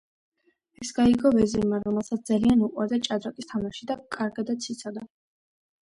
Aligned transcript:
ეს 0.85 0.91
გაიგო 0.99 1.33
ვეზირმა, 1.35 1.81
რომელსაც 1.85 2.25
ძალიან 2.33 2.65
უყვარდა 2.71 3.01
ჭადრაკის 3.11 3.53
თამაში 3.55 3.89
და 3.93 4.03
კარგადაც 4.21 4.73
იცოდა. 4.77 5.11